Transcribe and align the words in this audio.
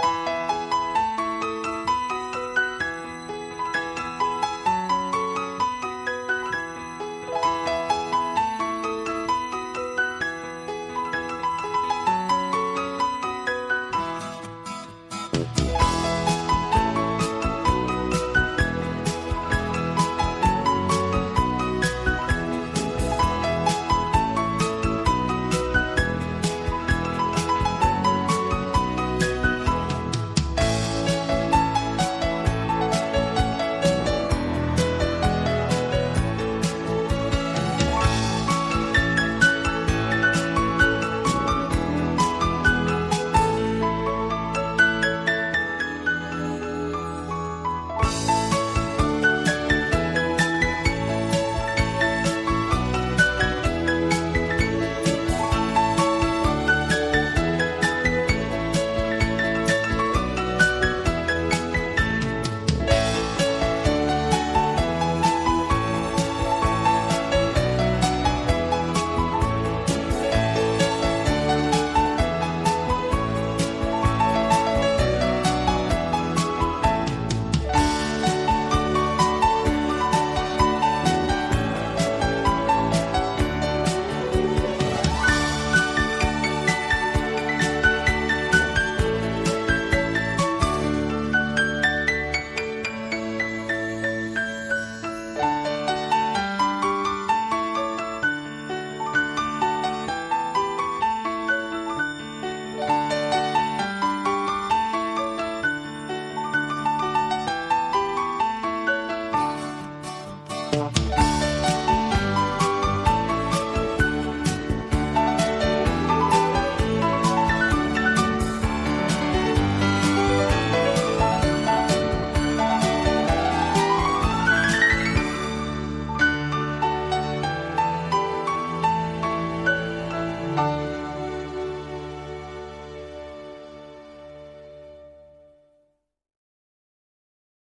Bye. 0.00 0.31